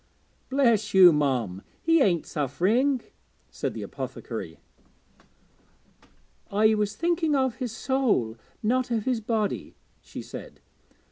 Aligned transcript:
'Bless 0.49 0.95
you, 0.95 1.13
mum, 1.13 1.61
he 1.79 2.01
ain't 2.01 2.25
suff'ring,' 2.25 3.01
said 3.51 3.75
the 3.75 3.83
apothecary. 3.83 4.57
'I 6.49 6.73
was 6.73 6.95
thinking 6.95 7.35
of 7.35 7.57
his 7.57 7.71
soul, 7.71 8.35
not 8.63 8.89
of 8.89 9.05
his 9.05 9.21
body,' 9.21 9.75
she 10.01 10.23
said. 10.23 10.59